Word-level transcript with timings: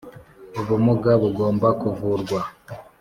Ubumuga 0.59 1.11
bugomba 1.21 1.67
kuvurwa. 1.81 2.39